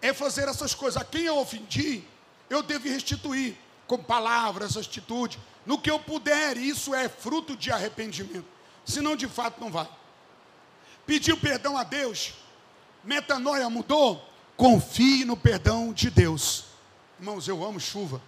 [0.00, 1.00] é fazer essas coisas.
[1.00, 2.04] A quem eu ofendi,
[2.48, 8.46] eu devo restituir com palavras, atitude no que eu puder, isso é fruto de arrependimento.
[8.84, 9.88] Senão, de fato, não vai.
[11.06, 12.34] Pediu perdão a Deus,
[13.02, 14.22] metanoia mudou,
[14.56, 16.64] confie no perdão de Deus.
[17.18, 18.20] Irmãos, eu amo chuva.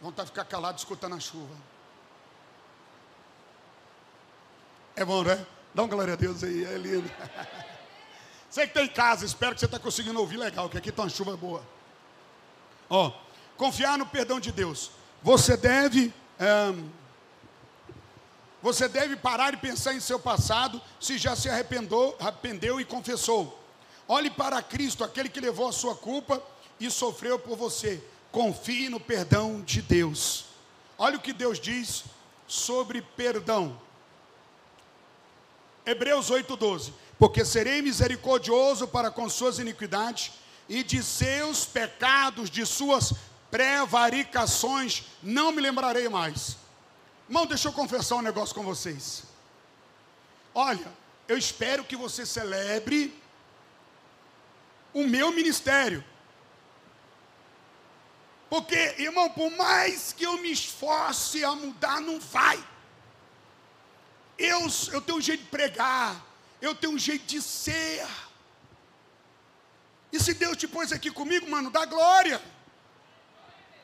[0.00, 1.54] Vontade de ficar calado escutando a chuva.
[4.98, 5.46] É bom, né?
[5.72, 7.08] Dá um glória a Deus aí, é lindo.
[8.50, 11.04] Você que tem em casa, espero que você está conseguindo ouvir legal, que aqui está
[11.04, 11.62] uma chuva boa.
[12.90, 13.12] Ó,
[13.56, 14.90] confiar no perdão de Deus.
[15.22, 16.12] Você deve
[18.60, 23.62] você deve parar e pensar em seu passado, se já se arrependeu, arrependeu e confessou.
[24.08, 26.42] Olhe para Cristo, aquele que levou a sua culpa
[26.80, 28.02] e sofreu por você.
[28.32, 30.46] Confie no perdão de Deus.
[30.96, 32.02] Olha o que Deus diz
[32.48, 33.78] sobre perdão.
[35.90, 36.92] Hebreus 8:12.
[37.18, 40.32] Porque serei misericordioso para com suas iniquidades
[40.68, 43.14] e de seus pecados, de suas
[43.50, 46.56] prevaricações, não me lembrarei mais.
[47.26, 49.22] Irmão, deixa eu confessar um negócio com vocês.
[50.54, 50.92] Olha,
[51.26, 53.14] eu espero que você celebre
[54.92, 56.04] o meu ministério.
[58.50, 62.62] Porque, irmão, por mais que eu me esforce a mudar, não vai.
[64.38, 66.24] Eu, eu tenho um jeito de pregar,
[66.62, 68.06] eu tenho um jeito de ser.
[70.12, 72.40] E se Deus te pôs aqui comigo, mano, dá glória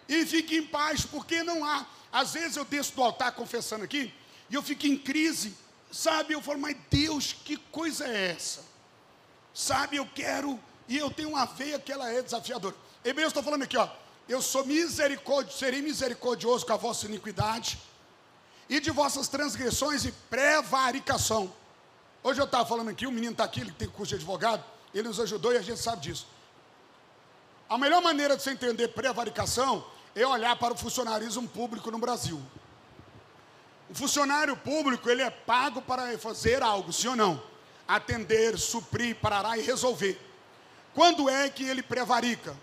[0.09, 1.87] e fique em paz, porque não há.
[2.13, 4.13] Às vezes eu desço do altar confessando aqui,
[4.49, 5.55] e eu fico em crise,
[5.91, 6.35] sabe?
[6.35, 8.65] Eu falo, mas Deus, que coisa é essa?
[9.53, 12.75] Sabe, eu quero, e eu tenho uma veia que ela é desafiadora.
[13.05, 13.89] Hebreus estou falando aqui, ó.
[14.29, 17.79] Eu sou misericordioso, serei misericordioso com a vossa iniquidade
[18.69, 21.53] e de vossas transgressões e prevaricação.
[22.23, 25.09] Hoje eu estava falando aqui, o menino está aqui, ele tem curso de advogado, ele
[25.09, 26.27] nos ajudou e a gente sabe disso.
[27.69, 32.41] A melhor maneira de você entender prevaricação é olhar para o funcionarismo público no Brasil.
[33.91, 37.43] O funcionário público, ele é pago para fazer algo, sim ou não?
[37.87, 40.19] Atender, suprir, parar e resolver.
[40.95, 42.57] Quando é que ele prevarica?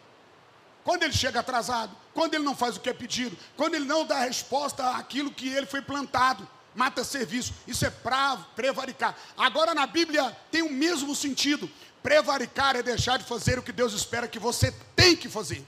[0.83, 4.05] Quando ele chega atrasado, quando ele não faz o que é pedido, quando ele não
[4.05, 7.53] dá resposta àquilo que ele foi plantado, mata serviço.
[7.67, 9.15] Isso é pra prevaricar.
[9.37, 11.69] Agora na Bíblia tem o mesmo sentido.
[12.01, 15.65] Prevaricar é deixar de fazer o que Deus espera que você tem que fazer.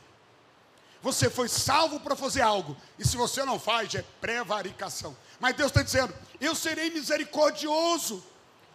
[1.01, 5.15] Você foi salvo para fazer algo, e se você não faz, é prevaricação.
[5.39, 8.23] Mas Deus está dizendo: Eu serei misericordioso.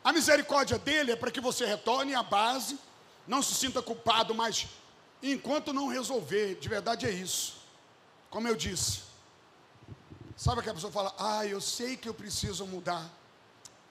[0.04, 2.78] A misericórdia dele é para que você retorne à base
[3.28, 4.66] não se sinta culpado, mas
[5.22, 7.58] enquanto não resolver, de verdade é isso.
[8.30, 9.02] Como eu disse,
[10.36, 13.08] sabe que a pessoa fala, ah, eu sei que eu preciso mudar.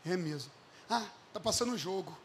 [0.05, 0.51] É mesmo.
[0.89, 2.17] Ah, está passando um jogo.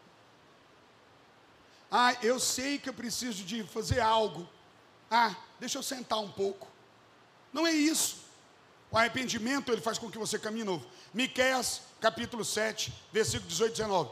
[1.91, 4.47] Ah, eu sei que eu preciso de fazer algo.
[5.11, 6.67] Ah, deixa eu sentar um pouco.
[7.51, 8.23] Não é isso.
[8.89, 10.85] O arrependimento ele faz com que você caminhe novo.
[11.13, 14.11] Miqueias, capítulo 7, versículo 18 e 19.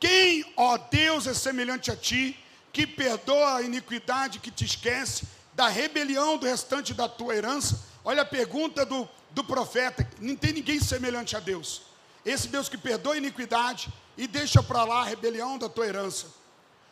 [0.00, 2.38] Quem, ó Deus, é semelhante a ti,
[2.74, 7.80] que perdoa a iniquidade que te esquece, da rebelião do restante da tua herança?
[8.04, 11.82] Olha a pergunta do, do profeta: não tem ninguém semelhante a Deus.
[12.26, 16.26] Esse Deus que perdoa a iniquidade e deixa para lá a rebelião da tua herança.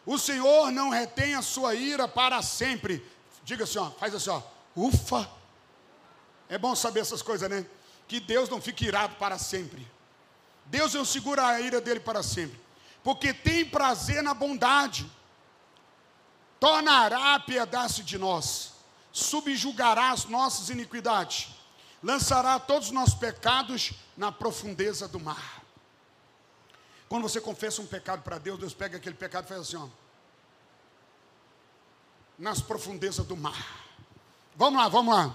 [0.06, 3.04] O Senhor não retém a sua ira para sempre.
[3.44, 4.40] Diga assim, ó, faz assim, ó.
[4.76, 5.28] Ufa!
[6.48, 7.66] É bom saber essas coisas, né?
[8.06, 9.86] Que Deus não fique irado para sempre.
[10.66, 12.60] Deus não segura a ira dele para sempre.
[13.02, 15.10] Porque tem prazer na bondade.
[16.62, 18.74] Tornará a piedade de nós.
[19.10, 21.48] Subjugará as nossas iniquidades.
[22.00, 25.60] Lançará todos os nossos pecados na profundeza do mar.
[27.08, 29.88] Quando você confessa um pecado para Deus, Deus pega aquele pecado e faz assim, ó.
[32.38, 33.84] Nas profundezas do mar.
[34.54, 35.34] Vamos lá, vamos lá.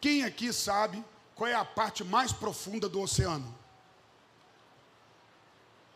[0.00, 1.04] Quem aqui sabe
[1.36, 3.56] qual é a parte mais profunda do oceano?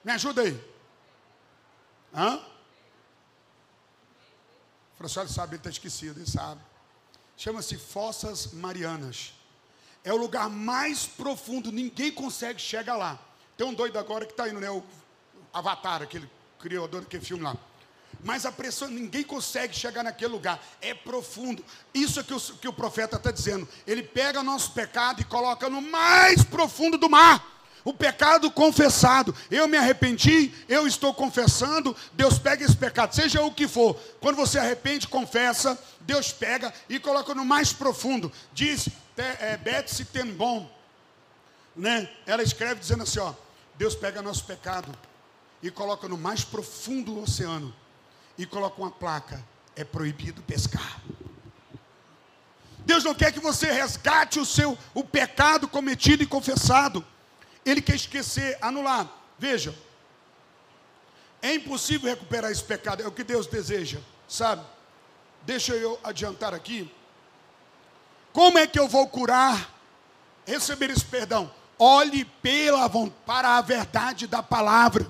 [0.05, 0.73] Me ajuda aí.
[2.15, 2.52] Hã?
[5.03, 6.61] Professor sabe, ele está esquecido, ele sabe.
[7.37, 9.35] Chama-se Fossas Marianas.
[10.05, 13.19] É o lugar mais profundo, ninguém consegue chegar lá.
[13.57, 14.71] Tem um doido agora que está indo, né?
[14.71, 14.83] O
[15.53, 17.57] Avatar, aquele criador daquele filme lá
[18.23, 21.65] mas a pressão, ninguém consegue chegar naquele lugar, é profundo.
[21.93, 23.69] Isso é que o, que o profeta está dizendo.
[23.87, 27.45] Ele pega nosso pecado e coloca no mais profundo do mar.
[27.85, 29.35] O pecado confessado.
[29.51, 31.97] Eu me arrependi, eu estou confessando.
[32.13, 33.95] Deus pega esse pecado, seja o que for.
[34.21, 35.79] Quando você arrepende, confessa.
[36.01, 38.31] Deus pega e coloca no mais profundo.
[38.53, 40.07] Diz é, Betsy
[41.75, 42.09] né?
[42.27, 43.33] Ela escreve dizendo assim: ó,
[43.77, 44.93] Deus pega nosso pecado
[45.63, 47.75] e coloca no mais profundo do oceano
[48.39, 49.43] e coloca uma placa:
[49.75, 51.01] é proibido pescar.
[52.85, 57.05] Deus não quer que você resgate o seu o pecado cometido e confessado.
[57.65, 59.09] Ele quer esquecer, anular.
[59.39, 59.75] Veja,
[61.41, 63.99] é impossível recuperar esse pecado, é o que Deus deseja,
[64.29, 64.65] sabe?
[65.43, 66.91] Deixa eu adiantar aqui.
[68.33, 69.73] Como é que eu vou curar,
[70.47, 71.53] receber esse perdão?
[71.79, 72.89] Olhe pela,
[73.27, 75.07] para a verdade da palavra.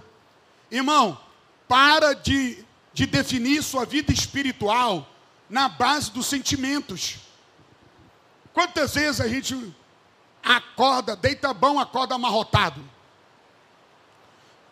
[0.70, 1.20] Irmão,
[1.68, 5.08] para de de definir sua vida espiritual
[5.48, 7.16] na base dos sentimentos.
[8.52, 9.74] Quantas vezes a gente
[10.42, 12.83] acorda, deita bom, acorda amarrotado?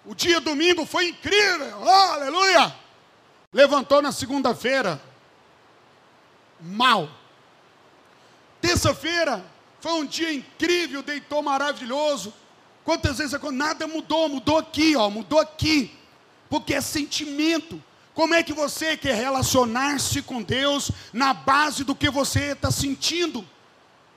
[0.04, 2.74] O dia domingo foi incrível, oh, aleluia!
[3.52, 5.00] Levantou na segunda-feira,
[6.60, 7.08] mal.
[8.60, 9.44] Terça-feira
[9.80, 12.32] foi um dia incrível, deitou maravilhoso.
[12.84, 15.96] Quantas vezes nada mudou, mudou aqui, ó, mudou aqui,
[16.48, 17.82] porque é sentimento.
[18.14, 23.46] Como é que você quer relacionar-se com Deus na base do que você está sentindo?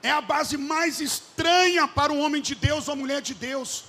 [0.04, 3.86] É a base mais estranha para um homem de Deus ou mulher de Deus.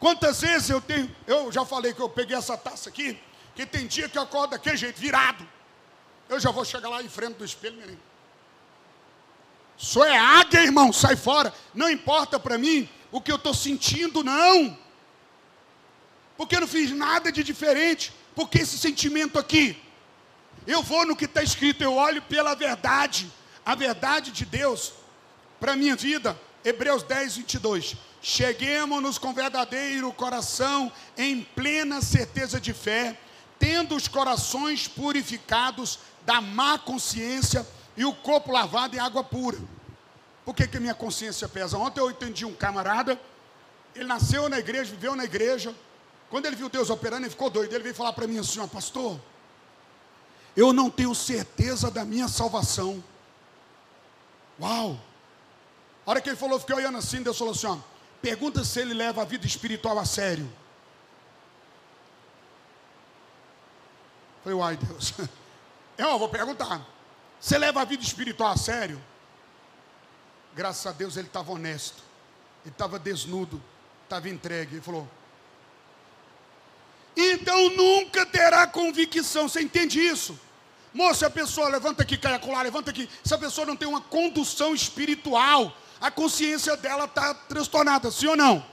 [0.00, 3.20] Quantas vezes eu tenho, eu já falei que eu peguei essa taça aqui,
[3.54, 5.46] que tem dia que eu acordo daquele jeito, virado.
[6.26, 8.00] Eu já vou chegar lá em frente do espelho, menino.
[9.76, 11.52] Sou é águia, irmão, sai fora.
[11.74, 14.76] Não importa para mim o que eu estou sentindo, não.
[16.38, 18.10] Porque eu não fiz nada de diferente.
[18.34, 19.78] Porque esse sentimento aqui,
[20.66, 23.30] eu vou no que está escrito, eu olho pela verdade,
[23.64, 24.92] a verdade de Deus
[25.60, 26.38] para a minha vida.
[26.64, 27.96] Hebreus 10, 22.
[28.20, 33.18] Cheguemos-nos com verdadeiro coração, em plena certeza de fé,
[33.58, 37.66] tendo os corações purificados da má consciência
[37.96, 39.58] e o corpo lavado em água pura.
[40.44, 41.78] Por que, que minha consciência pesa?
[41.78, 43.20] Ontem eu entendi um camarada,
[43.94, 45.74] ele nasceu na igreja, viveu na igreja,
[46.28, 47.72] quando ele viu Deus operando, ele ficou doido.
[47.72, 49.20] Ele veio falar para mim assim: ó, Pastor,
[50.56, 53.02] eu não tenho certeza da minha salvação.
[54.60, 54.98] Uau!
[56.06, 57.22] A hora que ele falou, fiquei olhando assim.
[57.22, 57.78] Deus falou assim: ó,
[58.22, 60.50] Pergunta se ele leva a vida espiritual a sério.
[64.42, 65.12] Falei, uai, Deus.
[65.98, 66.84] Eu vou perguntar.
[67.40, 69.02] Você leva a vida espiritual a sério?
[70.54, 72.02] Graças a Deus ele estava honesto.
[72.64, 73.62] Ele estava desnudo.
[74.04, 74.76] Estava entregue.
[74.76, 75.08] Ele falou:
[77.16, 79.48] então nunca terá convicção.
[79.48, 80.38] Você entende isso?
[80.92, 83.08] Moça, a pessoa levanta aqui, cai levanta aqui.
[83.24, 88.36] Se a pessoa não tem uma condução espiritual, a consciência dela está transtornada, sim ou
[88.36, 88.64] não?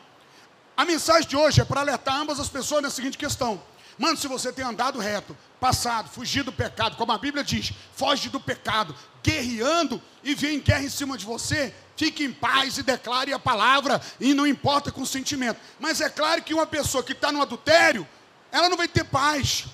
[0.75, 3.62] A mensagem de hoje é para alertar ambas as pessoas na seguinte questão:
[3.97, 8.29] Mano, se você tem andado reto, passado, fugido do pecado, como a Bíblia diz, foge
[8.29, 13.31] do pecado, guerreando e vem guerra em cima de você, fique em paz e declare
[13.33, 15.59] a palavra, e não importa com o sentimento.
[15.79, 18.07] Mas é claro que uma pessoa que está no adultério,
[18.51, 19.65] ela não vai ter paz.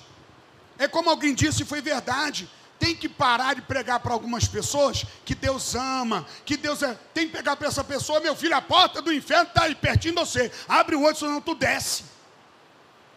[0.78, 2.48] É como alguém disse, e foi verdade.
[2.80, 6.98] Tem que parar de pregar para algumas pessoas que Deus ama, que Deus é.
[7.14, 10.14] Tem que pegar para essa pessoa, meu filho, a porta do inferno está aí pertinho
[10.14, 10.50] de você.
[10.66, 12.04] Abre o olho, senão tu desce.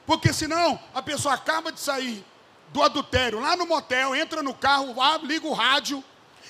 [0.06, 2.24] Porque senão a pessoa acaba de sair
[2.74, 6.04] do adultério lá no motel, entra no carro, liga o rádio,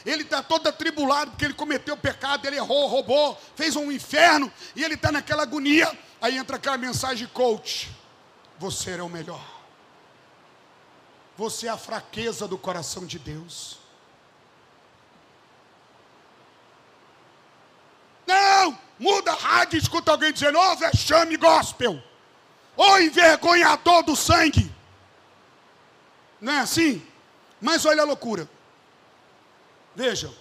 [0.05, 4.83] ele está todo atribulado porque ele cometeu pecado, ele errou, roubou, fez um inferno, e
[4.83, 5.91] ele está naquela agonia.
[6.19, 7.91] Aí entra aquela mensagem coach:
[8.57, 9.62] Você é o melhor.
[11.37, 13.79] Você é a fraqueza do coração de Deus.
[18.27, 18.77] Não!
[18.99, 22.01] Muda a rádio e escuta alguém dizendo: Ô oh, vexame gospel!
[22.77, 24.71] Ô oh, envergonhador do sangue!
[26.39, 27.05] Não é assim?
[27.59, 28.49] Mas olha a loucura.
[29.95, 30.31] Veja.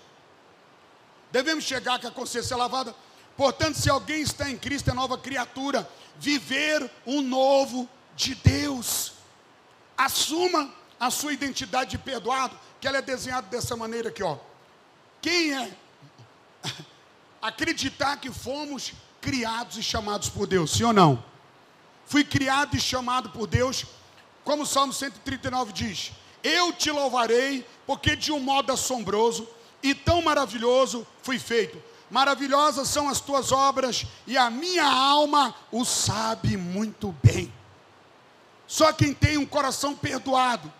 [1.30, 2.94] Devemos chegar com a consciência lavada.
[3.36, 5.88] Portanto, se alguém está em Cristo, é nova criatura.
[6.18, 9.14] Viver um novo de Deus.
[9.96, 10.70] Assuma
[11.02, 14.36] a sua identidade de perdoado, que ela é desenhada dessa maneira aqui, ó.
[15.20, 15.76] Quem é?
[17.42, 21.24] Acreditar que fomos criados e chamados por Deus, sim ou não?
[22.06, 23.84] Fui criado e chamado por Deus,
[24.44, 29.48] como o Salmo 139 diz: Eu te louvarei, porque de um modo assombroso
[29.82, 31.82] e tão maravilhoso fui feito.
[32.12, 37.52] Maravilhosas são as tuas obras, e a minha alma o sabe muito bem.
[38.68, 40.72] Só quem tem um coração perdoado,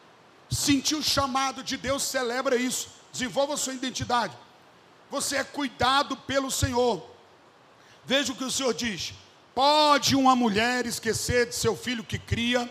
[0.54, 2.88] sentiu o chamado de Deus, celebra isso.
[3.12, 4.36] Desenvolva a sua identidade.
[5.10, 7.04] Você é cuidado pelo Senhor.
[8.04, 9.14] Veja o que o Senhor diz:
[9.54, 12.70] Pode uma mulher esquecer de seu filho que cria,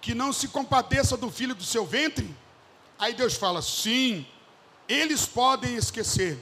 [0.00, 2.34] que não se compadeça do filho do seu ventre?
[2.98, 4.26] Aí Deus fala: Sim,
[4.88, 6.38] eles podem esquecer,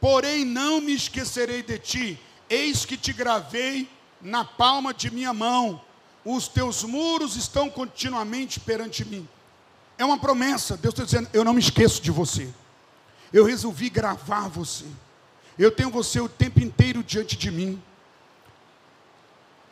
[0.00, 2.20] porém não me esquecerei de ti.
[2.48, 3.88] Eis que te gravei
[4.20, 5.80] na palma de minha mão,
[6.24, 9.28] os teus muros estão continuamente perante mim.
[10.00, 10.78] É uma promessa.
[10.78, 12.48] Deus está dizendo: Eu não me esqueço de você.
[13.30, 14.86] Eu resolvi gravar você.
[15.58, 17.80] Eu tenho você o tempo inteiro diante de mim.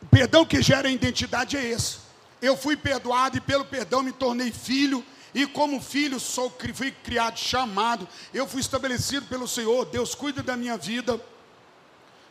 [0.03, 1.97] O perdão que gera identidade é esse.
[2.39, 5.03] Eu fui perdoado e pelo perdão me tornei filho.
[5.33, 8.07] E como filho sou, fui criado, chamado.
[8.31, 9.83] Eu fui estabelecido pelo Senhor.
[9.85, 11.19] Deus cuida da minha vida.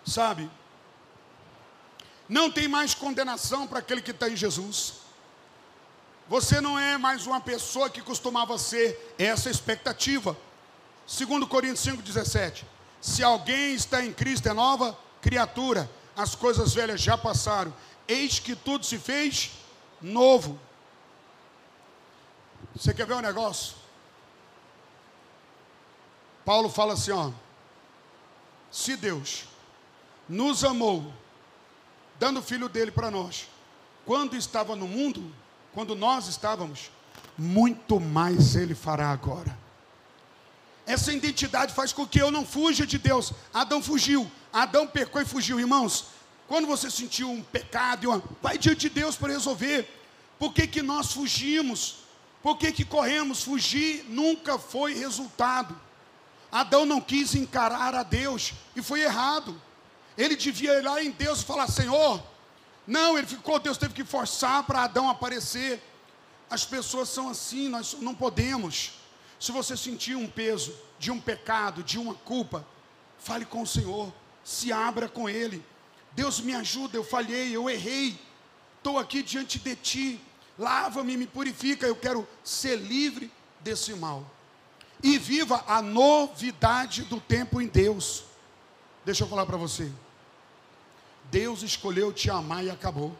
[0.06, 0.48] Sabe?
[2.28, 5.07] Não tem mais condenação para aquele que está em Jesus.
[6.28, 10.36] Você não é mais uma pessoa que costumava ser essa expectativa.
[11.06, 12.64] Segundo Coríntios 5:17.
[13.00, 17.72] Se alguém está em Cristo é nova criatura, as coisas velhas já passaram,
[18.06, 19.52] eis que tudo se fez
[20.02, 20.60] novo.
[22.76, 23.76] Você quer ver um negócio?
[26.44, 27.30] Paulo fala assim, ó:
[28.70, 29.44] Se Deus
[30.28, 31.10] nos amou,
[32.18, 33.48] dando o filho dele para nós,
[34.04, 35.32] quando estava no mundo,
[35.78, 36.90] quando nós estávamos,
[37.38, 39.56] muito mais Ele fará agora.
[40.84, 43.32] Essa identidade faz com que eu não fuja de Deus.
[43.54, 46.06] Adão fugiu, Adão pecou e fugiu, irmãos.
[46.48, 48.20] Quando você sentiu um pecado, uma...
[48.42, 49.88] vai diante de Deus para resolver.
[50.36, 51.98] Por que, que nós fugimos?
[52.42, 53.44] Por que, que corremos?
[53.44, 55.80] Fugir nunca foi resultado.
[56.50, 59.54] Adão não quis encarar a Deus e foi errado.
[60.16, 62.20] Ele devia ir lá em Deus e falar: Senhor,
[62.88, 65.78] não, ele ficou, Deus teve que forçar para Adão aparecer.
[66.48, 68.92] As pessoas são assim, nós não podemos.
[69.38, 72.66] Se você sentir um peso de um pecado, de uma culpa,
[73.18, 74.10] fale com o Senhor,
[74.42, 75.62] se abra com Ele.
[76.12, 78.18] Deus me ajuda, eu falhei, eu errei,
[78.78, 80.20] estou aqui diante de Ti,
[80.58, 84.26] lava-me, me purifica, eu quero ser livre desse mal.
[85.02, 88.24] E viva a novidade do tempo em Deus.
[89.04, 89.92] Deixa eu falar para você.
[91.30, 93.16] Deus escolheu te amar e acabou.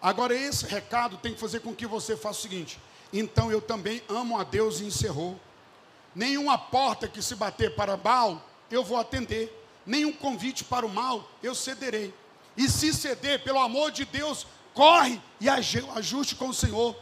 [0.00, 2.78] Agora, esse recado tem que fazer com que você faça o seguinte:
[3.12, 5.38] então eu também amo a Deus e encerrou.
[6.14, 9.60] Nenhuma porta que se bater para mal, eu vou atender.
[9.86, 12.14] Nenhum convite para o mal, eu cederei.
[12.56, 16.96] E se ceder, pelo amor de Deus, corre e ajuste com o Senhor.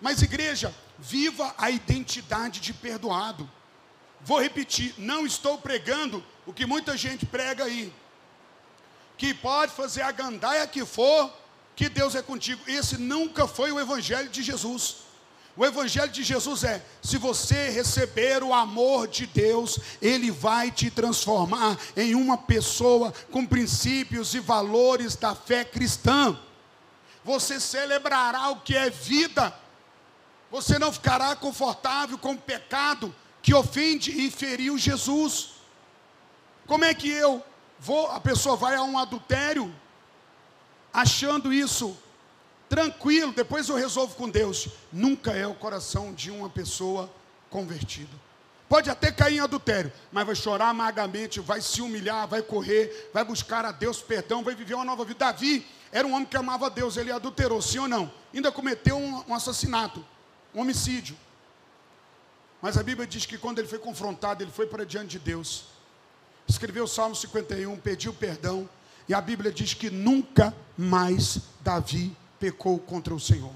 [0.00, 3.48] Mas, igreja, viva a identidade de perdoado.
[4.22, 7.92] Vou repetir: não estou pregando o que muita gente prega aí
[9.16, 11.32] que pode fazer a gandaia que for,
[11.74, 12.60] que Deus é contigo.
[12.66, 15.06] Esse nunca foi o evangelho de Jesus.
[15.56, 20.90] O evangelho de Jesus é: se você receber o amor de Deus, ele vai te
[20.90, 26.38] transformar em uma pessoa com princípios e valores da fé cristã.
[27.24, 29.52] você celebrará o que é vida.
[30.50, 33.12] Você não ficará confortável com o pecado
[33.42, 35.50] que ofende e feriu Jesus.
[36.66, 37.42] Como é que eu
[37.78, 39.74] vou, a pessoa vai a um adultério,
[40.92, 41.96] achando isso
[42.68, 44.68] tranquilo, depois eu resolvo com Deus.
[44.92, 47.10] Nunca é o coração de uma pessoa
[47.50, 48.26] convertida.
[48.68, 53.24] Pode até cair em adultério, mas vai chorar amargamente, vai se humilhar, vai correr, vai
[53.24, 55.20] buscar a Deus perdão, vai viver uma nova vida.
[55.20, 58.12] Davi era um homem que amava a Deus, ele adulterou, sim ou não?
[58.34, 60.04] Ainda cometeu um, um assassinato,
[60.52, 61.16] um homicídio.
[62.60, 65.66] Mas a Bíblia diz que quando ele foi confrontado, ele foi para diante de Deus.
[66.48, 68.68] Escreveu o Salmo 51, pediu perdão,
[69.08, 73.52] e a Bíblia diz que nunca mais Davi pecou contra o Senhor.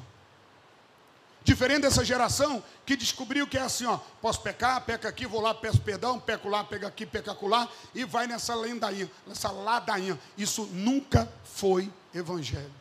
[1.43, 5.55] Diferente dessa geração que descobriu que é assim, ó, posso pecar, peca aqui, vou lá,
[5.55, 10.18] peço perdão, peco lá, pega aqui, peca lá e vai nessa lendainha, nessa ladainha.
[10.36, 12.72] Isso nunca foi evangelho.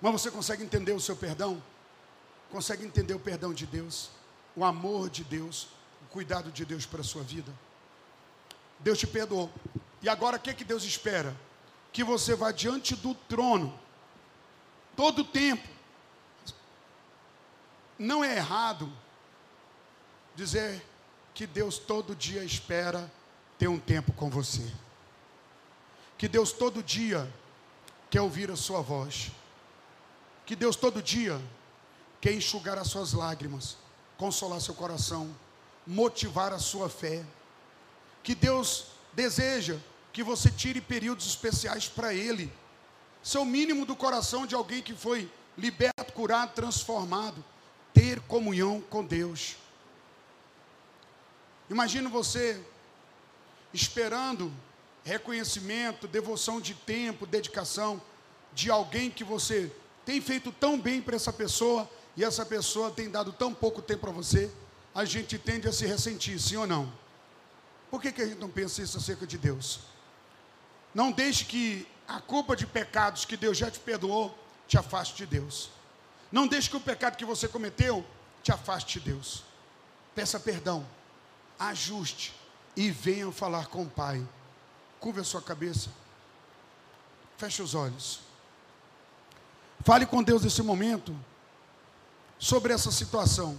[0.00, 1.62] Mas você consegue entender o seu perdão?
[2.50, 4.10] Consegue entender o perdão de Deus?
[4.56, 5.68] O amor de Deus,
[6.02, 7.52] o cuidado de Deus para a sua vida?
[8.80, 9.50] Deus te perdoou.
[10.02, 11.36] E agora o que, que Deus espera?
[11.92, 13.78] Que você vá diante do trono
[14.96, 15.68] todo o tempo.
[17.98, 18.90] Não é errado
[20.34, 20.84] dizer
[21.34, 23.10] que Deus todo dia espera
[23.58, 24.70] ter um tempo com você.
[26.16, 27.30] Que Deus todo dia
[28.10, 29.30] quer ouvir a sua voz.
[30.46, 31.40] Que Deus todo dia
[32.20, 33.76] quer enxugar as suas lágrimas,
[34.16, 35.34] consolar seu coração,
[35.86, 37.24] motivar a sua fé.
[38.22, 39.76] Que Deus deseja
[40.12, 42.52] que você tire períodos especiais para Ele
[43.22, 47.44] isso é o mínimo do coração de alguém que foi liberto, curado, transformado.
[47.92, 49.56] Ter comunhão com Deus.
[51.68, 52.60] Imagina você
[53.72, 54.52] esperando
[55.04, 58.00] reconhecimento, devoção de tempo, dedicação
[58.52, 59.72] de alguém que você
[60.04, 64.00] tem feito tão bem para essa pessoa e essa pessoa tem dado tão pouco tempo
[64.00, 64.50] para você,
[64.94, 66.92] a gente tende a se ressentir, sim ou não?
[67.90, 69.80] Por que, que a gente não pensa isso acerca de Deus?
[70.94, 74.36] Não deixe que a culpa de pecados que Deus já te perdoou
[74.66, 75.70] te afaste de Deus.
[76.30, 78.06] Não deixe que o pecado que você cometeu
[78.42, 79.42] te afaste de Deus.
[80.14, 80.86] Peça perdão,
[81.58, 82.32] ajuste
[82.76, 84.26] e venha falar com o Pai.
[85.00, 85.90] Curva a sua cabeça.
[87.36, 88.20] Feche os olhos.
[89.80, 91.16] Fale com Deus nesse momento
[92.38, 93.58] sobre essa situação.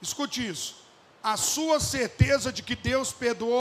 [0.00, 0.76] Escute isso.
[1.22, 3.58] A sua certeza de que Deus perdoou